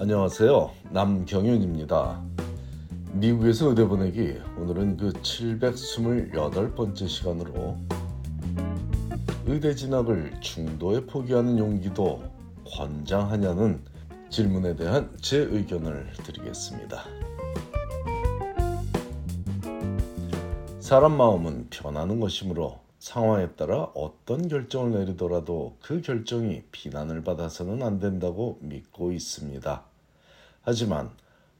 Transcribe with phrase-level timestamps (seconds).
[0.00, 0.70] 안녕하세요.
[0.92, 2.22] 남경윤입니다.
[3.14, 7.76] 미국에서 의대 보내기 오늘은 그 728번째 시간으로
[9.44, 12.22] 의대 진학을 중도에 포기하는 용기도
[12.64, 13.82] 권장하냐는
[14.30, 17.02] 질문에 대한 제 의견을 드리겠습니다.
[20.78, 28.58] 사람 마음은 변하는 것이므로 상황에 따라 어떤 결정을 내리더라도 그 결정이 비난을 받아서는 안 된다고
[28.60, 29.87] 믿고 있습니다.
[30.68, 31.10] 하지만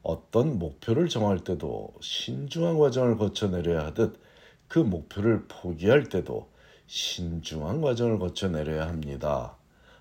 [0.03, 4.21] 어떤 목표를 정할 때도 신중한 과정을 거쳐 내려야 하듯
[4.69, 6.51] 그 목표를 포기할 때도
[6.89, 9.57] 신중한 과정을 거쳐 내려야 합니다.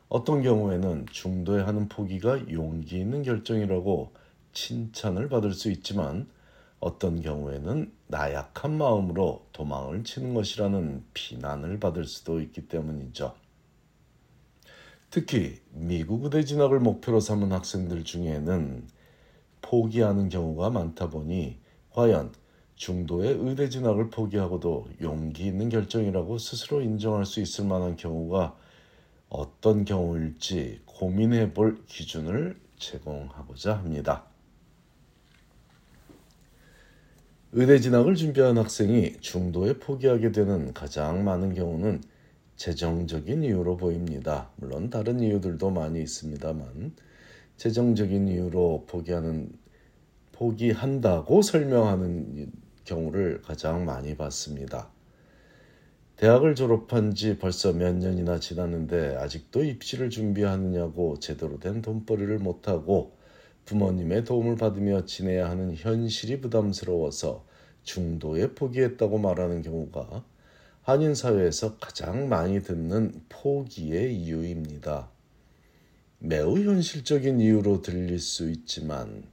[0.09, 4.11] 어떤 경우에는 중도에 하는 포기가 용기 있는 결정이라고
[4.51, 6.27] 칭찬을 받을 수 있지만
[6.81, 13.33] 어떤 경우에는 나약한 마음으로 도망을 치는 것이라는 비난을 받을 수도 있기 때문이죠.
[15.09, 18.96] 특히 미국 의대 진학을 목표로 삼은 학생들 중에는
[19.61, 21.57] 포기하는 경우가 많다 보니
[21.91, 22.31] 과연
[22.75, 28.55] 중도의 의대 진학을 포기하고도 용기 있는 결정이라고 스스로 인정할 수 있을 만한 경우가
[29.29, 34.25] 어떤 경우일지 고민해 볼 기준을 제공하고자 합니다.
[37.51, 42.03] 의대 진학을 준비한 학생이 중도에 포기하게 되는 가장 많은 경우는
[42.57, 44.49] 재정적인 이유로 보입니다.
[44.57, 46.93] 물론 다른 이유들도 많이 있습니다만
[47.57, 49.51] 재정적인 이유로 포기하는
[50.31, 52.51] 포기한다고 설명하는
[52.85, 54.89] 경우를 가장 많이 봤습니다.
[56.17, 63.17] 대학을 졸업한 지 벌써 몇 년이나 지났는데 아직도 입시를 준비하느냐고 제대로 된 돈벌이를 못하고
[63.65, 67.45] 부모님의 도움을 받으며 지내야 하는 현실이 부담스러워서
[67.83, 70.23] 중도에 포기했다고 말하는 경우가
[70.81, 75.09] 한인 사회에서 가장 많이 듣는 포기의 이유입니다.
[76.19, 79.23] 매우 현실적인 이유로 들릴 수 있지만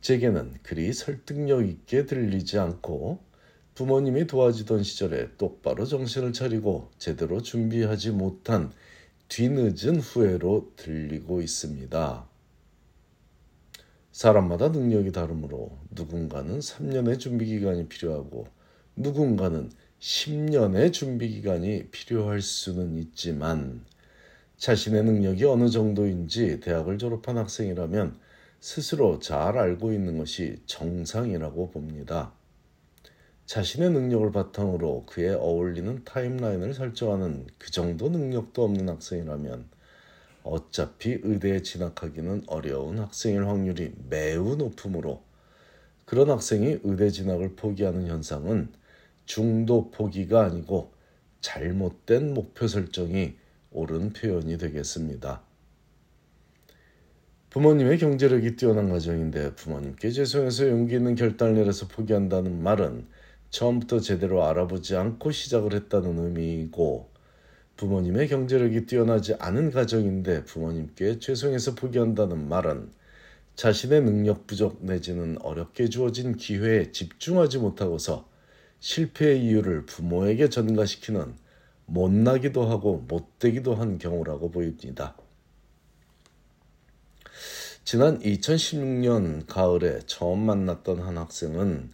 [0.00, 3.20] 제게는 그리 설득력 있게 들리지 않고
[3.74, 8.72] 부모님이 도와주던 시절에 똑바로 정신을 차리고 제대로 준비하지 못한
[9.28, 12.28] 뒤늦은 후회로 들리고 있습니다.
[14.10, 18.48] 사람마다 능력이 다르므로 누군가는 3년의 준비 기간이 필요하고
[18.96, 19.70] 누군가는
[20.00, 23.84] 10년의 준비 기간이 필요할 수는 있지만
[24.60, 28.18] 자신의 능력이 어느 정도인지 대학을 졸업한 학생이라면
[28.60, 32.32] 스스로 잘 알고 있는 것이 정상이라고 봅니다.
[33.46, 39.64] 자신의 능력을 바탕으로 그에 어울리는 타임라인을 설정하는 그 정도 능력도 없는 학생이라면
[40.42, 45.22] 어차피 의대에 진학하기는 어려운 학생일 확률이 매우 높으므로
[46.04, 48.68] 그런 학생이 의대 진학을 포기하는 현상은
[49.24, 50.92] 중도 포기가 아니고
[51.40, 53.39] 잘못된 목표 설정이
[53.70, 55.42] 옳은 표현이 되겠습니다.
[57.50, 63.06] 부모님의 경제력이 뛰어난 가정인데 부모님께 죄송해서 용기 있는 결단을 내려서 포기한다는 말은
[63.50, 67.10] 처음부터 제대로 알아보지 않고 시작을 했다는 의미이고
[67.76, 72.90] 부모님의 경제력이 뛰어나지 않은 가정인데 부모님께 죄송해서 포기한다는 말은
[73.56, 78.28] 자신의 능력 부족 내지는 어렵게 주어진 기회에 집중하지 못하고서
[78.78, 81.34] 실패의 이유를 부모에게 전가시키는
[81.90, 85.16] 못나기도 하고 못되기도 한 경우라고 보입니다.
[87.84, 91.90] 지난 2016년 가을에 처음 만났던 한 학생은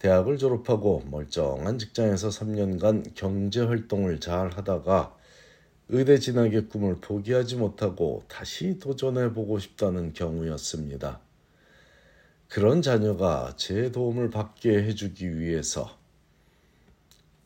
[0.00, 5.16] 대학을 졸업하고 멀쩡한 직장에서 3년간 경제 활동을 잘 하다가
[5.88, 11.20] 의대 진학의 꿈을 포기하지 못하고 다시 도전해 보고 싶다는 경우였습니다.
[12.48, 16.03] 그런 자녀가 제 도움을 받게 해주기 위해서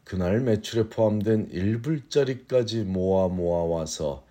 [0.08, 4.24] 그날 매출에 포함된 1불짜리까지 모아 모아 와서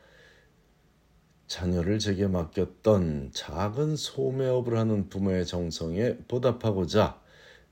[1.46, 7.22] 자녀를 제게 맡겼던 작은 소매업을 하는 부모의 정성에 보답하고자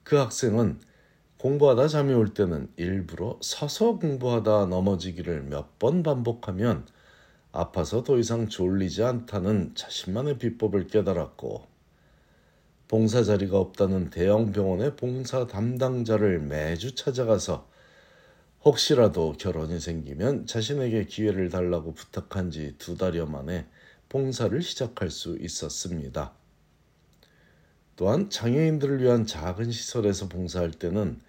[0.03, 0.79] 그 학생은
[1.39, 6.85] 공부하다 잠이 올 때는 일부러 서서 공부하다 넘어지기를 몇 번 반복하면
[7.51, 11.65] 아파서 더 이상 졸리지 않다는 자신만의 비법을 깨달았고
[12.87, 17.67] 봉사 자리가 없다는 대형 병원의 봉사 담당자를 매주 찾아가서
[18.65, 23.67] 혹시라도 결혼이 생기면 자신에게 기회를 달라고 부탁한 지 두 달여 만에
[24.09, 26.33] 봉사를 시작할 수 있었습니다.
[27.95, 31.21] 또한 장애인들을 위한 작은 시설에서 봉사할 때는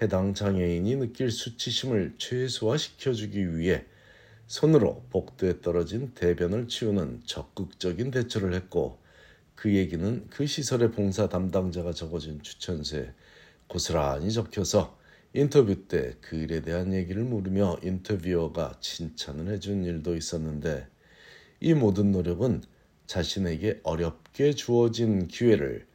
[0.00, 3.84] 해당 장애인이 느낄 수치심을 최소화시켜주기 위해
[4.46, 8.98] 손으로 복도에 떨어진 대변을 치우는 적극적인 대처를 했고
[9.56, 13.12] 그 얘기는 그 시설의 봉사 담당자가 적어준 추천서에
[13.66, 15.03] 고스란히 적혀서
[15.36, 20.86] 인터뷰 때 그 일에 대한 얘기를 물으며 인터뷰어가 칭찬을 해준 일도 있었는데
[21.60, 22.62] 이 모든 노력은
[23.08, 25.88] 자신에게 어렵게 주어진 기회를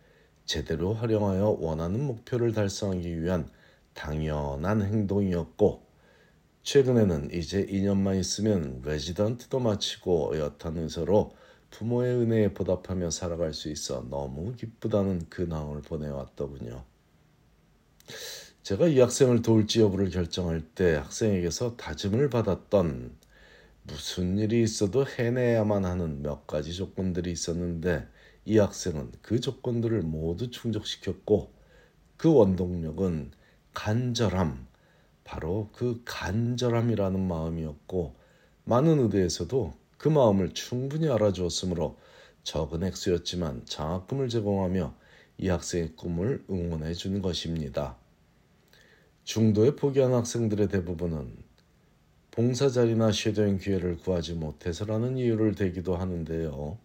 [0.44, 3.50] 제대로 활용하여 원하는 목표를 달성하기 위한
[3.94, 5.84] 당연한 행동이었고
[6.64, 11.32] 최근에는 이제 2년만 있으면 레지던트도 마치고 여탄 의서로
[11.72, 16.84] 부모의 은혜에 보답하며 살아갈 수 있어 너무 기쁘다는 근황을 보내왔더군요.
[18.70, 23.18] 제가 이 학생을 도울지 여부를 결정할 때 학생에게서 다짐을 받았던
[23.82, 28.08] 무슨 일이 있어도 해내야만 하는 몇 가지 조건들이 있었는데
[28.46, 31.52] 이 학생은 그 조건들을 모두 충족시켰고
[32.16, 33.32] 그 원동력은
[33.74, 34.68] 간절함,
[35.24, 38.14] 바로 그 간절함이라는 마음이었고
[38.66, 41.98] 많은 의대에서도 그 마음을 충분히 알아주었으므로
[42.44, 44.94] 적은 액수였지만 장학금을 제공하며
[45.40, 47.98] 이 학생의 꿈을 응원해 준 것입니다.
[49.30, 51.32] 중도에 포기한 학생들의 대부분은
[52.32, 56.80] 봉사 자리나 shadowing 기회를 구하지 못해서라는 이유를 대기도 하는데요.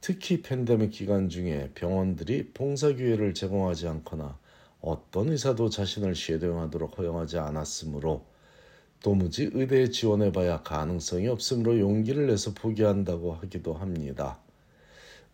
[0.00, 4.38] 특히 팬데믹 기간 중에 병원들이 봉사 기회를 제공하지 않거나
[4.80, 8.24] 어떤 의사도 자신을 shadowing하도록 허용하지 않았으므로
[9.02, 14.38] 도무지 의대에 지원해봐야 가능성이 없으므로 용기를 내서 포기한다고 하기도 합니다.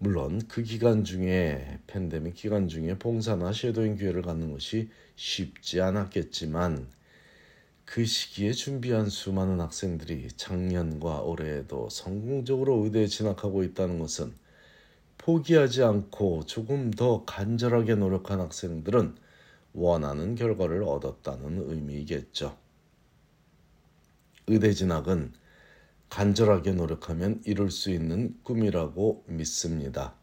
[0.04, 6.86] 물론 그 기간 중에 팬데믹 기간 중에 봉사나 shadowing 기회를 갖는 것이 쉽지 않았겠지만
[7.86, 14.34] 그 시기에 준비한 수많은 학생들이 작년과 올해에도 성공적으로 의대에 진학하고 있다는 것은
[15.16, 19.14] 포기하지 않고 조금 더 간절하게 노력한 학생들은
[19.72, 22.58] 원하는 결과를 얻었다는 의미이겠죠.
[24.48, 25.32] 의대 진학은
[26.14, 30.14] 간절하게 노력하면 이룰 수 있는 꿈이라고 믿습니다.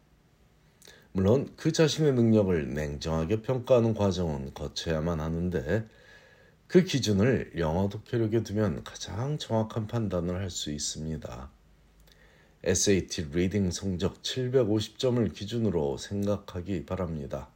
[1.12, 5.86] 물론 그 자신의 능력을 냉정하게 평가하는 과정은 거쳐야만 하는데
[6.66, 11.50] 그 기준을 영어 독해력에 두면 가장 정확한 판단을 할 수 있습니다.
[12.64, 17.50] SAT reading 성적 750점을 기준으로 생각하기 바랍니다.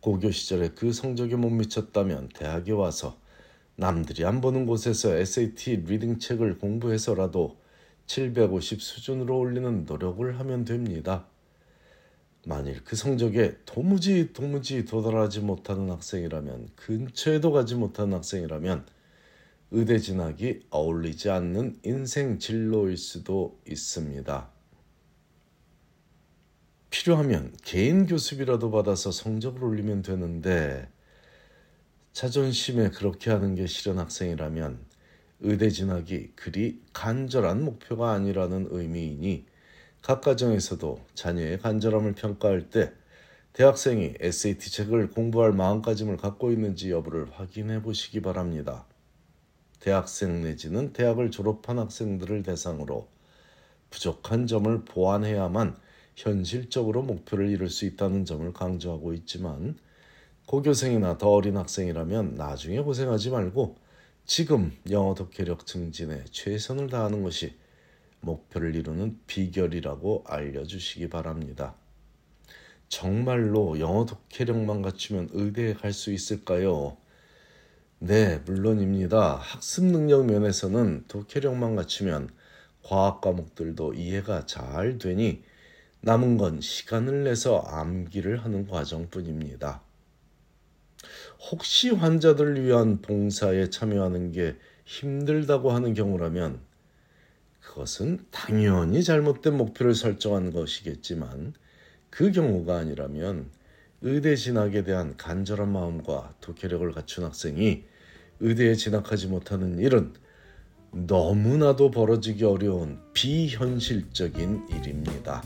[0.00, 3.18] 고교 시절에 그 성적에 못 미쳤다면 대학에 와서
[3.76, 7.58] 남들이 안 보는 곳에서 SAT reading 책을 공부해서라도
[8.06, 11.26] 750 수준으로 올리는 노력을 하면 됩니다.
[12.46, 18.86] 만일 그 성적에 도무지 도무지 도달하지 못하는 학생이라면 근처에도 가지 못하는 학생이라면
[19.72, 24.48] 의대 진학이 어울리지 않는 인생 진로일 수도 있습니다.
[26.90, 30.88] 필요하면 개인 교습이라도 받아서 성적을 올리면 되는데
[32.16, 34.78] 자존심에 그렇게 하는 게 싫은 학생이라면
[35.40, 39.44] 의대 진학이 그리 간절한 목표가 아니라는 의미이니
[40.00, 42.94] 각 가정에서도 자녀의 간절함을 평가할 때
[43.52, 48.86] 대학생이 SAT 책을 공부할 마음가짐을 갖고 있는지 여부를 확인해 보시기 바랍니다.
[49.78, 53.08] 대학생 내지는 대학을 졸업한 학생들을 대상으로
[53.90, 55.76] 부족한 점을 보완해야만
[56.14, 59.76] 현실적으로 목표를 이룰 수 있다는 점을 강조하고 있지만
[60.46, 63.76] 고교생이나 더 어린 학생이라면 나중에 고생하지 말고
[64.24, 67.56] 지금 영어 독해력 증진에 최선을 다하는 것이
[68.20, 71.74] 목표를 이루는 비결이라고 알려주시기 바랍니다.
[72.88, 76.96] 정말로 영어 독해력만 갖추면 의대에 갈 수 있을까요?
[77.98, 79.36] 네, 물론입니다.
[79.36, 82.30] 학습 능력 면에서는 독해력만 갖추면
[82.82, 85.42] 과학 과목들도 이해가 잘 되니
[86.02, 89.85] 남은 건 시간을 내서 암기를 하는 과정뿐입니다.
[91.50, 96.60] 혹시 환자들을 위한 봉사에 참여하는 게 힘들다고 하는 경우라면
[97.60, 101.54] 그것은 당연히 잘못된 목표를 설정한 것이겠지만
[102.10, 103.50] 그 경우가 아니라면
[104.02, 107.84] 의대 진학에 대한 간절한 마음과 독해력을 갖춘 학생이
[108.40, 110.14] 의대에 진학하지 못하는 일은
[110.92, 115.42] 너무나도 벌어지기 어려운 비현실적인 일입니다.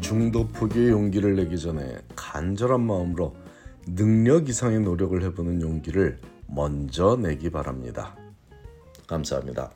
[0.00, 1.98] 중도 포기의 용기를 내기 전에
[2.38, 3.34] 간절한 마음으로
[3.84, 8.14] 능력 이상의 노력을 해보는 용기를 먼저 내기 바랍니다.
[9.08, 9.72] 감사합니다.